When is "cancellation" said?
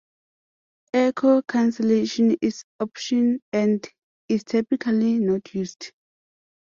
1.43-2.35